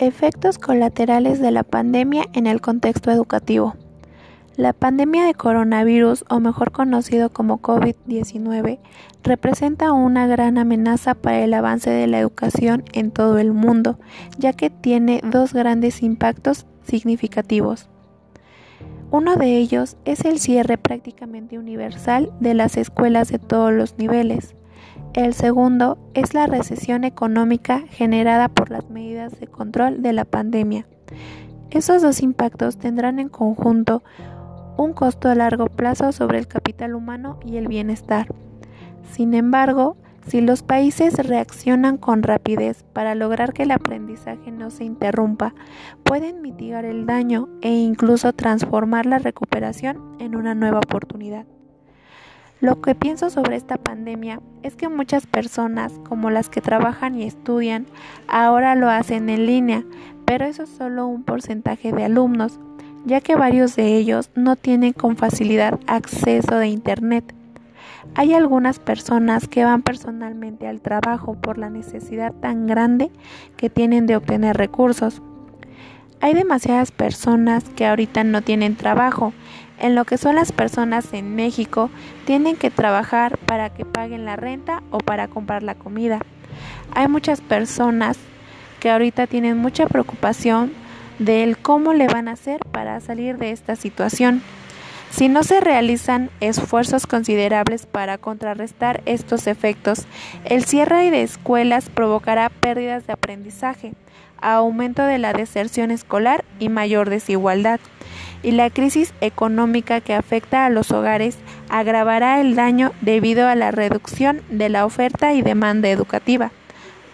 [0.00, 3.74] Efectos colaterales de la pandemia en el contexto educativo.
[4.56, 8.78] La pandemia de coronavirus, o mejor conocido como COVID-19,
[9.24, 13.98] representa una gran amenaza para el avance de la educación en todo el mundo,
[14.38, 17.88] ya que tiene dos grandes impactos significativos.
[19.10, 24.54] Uno de ellos es el cierre prácticamente universal de las escuelas de todos los niveles,
[25.14, 30.86] el segundo es la recesión económica generada por las medidas de control de la pandemia.
[31.70, 34.02] Esos dos impactos tendrán en conjunto
[34.76, 38.28] un costo a largo plazo sobre el capital humano y el bienestar.
[39.10, 44.84] Sin embargo, si los países reaccionan con rapidez para lograr que el aprendizaje no se
[44.84, 45.54] interrumpa,
[46.04, 51.46] pueden mitigar el daño e incluso transformar la recuperación en una nueva oportunidad.
[52.60, 57.22] Lo que pienso sobre esta pandemia es que muchas personas, como las que trabajan y
[57.22, 57.86] estudian,
[58.26, 59.84] ahora lo hacen en línea,
[60.24, 62.58] pero eso es solo un porcentaje de alumnos,
[63.06, 67.32] ya que varios de ellos no tienen con facilidad acceso de Internet.
[68.16, 73.12] Hay algunas personas que van personalmente al trabajo por la necesidad tan grande
[73.56, 75.22] que tienen de obtener recursos.
[76.20, 79.32] Hay demasiadas personas que ahorita no tienen trabajo
[79.78, 81.90] en lo que son las personas en México
[82.24, 86.18] tienen que trabajar para que paguen la renta o para comprar la comida.
[86.92, 88.18] Hay muchas personas
[88.80, 90.72] que ahorita tienen mucha preocupación
[91.20, 94.42] del cómo le van a hacer para salir de esta situación.
[95.10, 100.06] Si no se realizan esfuerzos considerables para contrarrestar estos efectos,
[100.44, 103.94] el cierre de escuelas provocará pérdidas de aprendizaje,
[104.40, 107.80] aumento de la deserción escolar y mayor desigualdad
[108.42, 111.36] y la crisis económica que afecta a los hogares
[111.68, 116.52] agravará el daño debido a la reducción de la oferta y demanda educativa.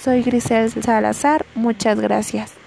[0.00, 2.57] Soy Grisel Salazar, muchas gracias.